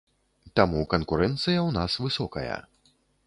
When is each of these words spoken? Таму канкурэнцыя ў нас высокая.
Таму 0.59 0.79
канкурэнцыя 0.93 1.59
ў 1.67 1.77
нас 1.77 1.99
высокая. 2.05 2.57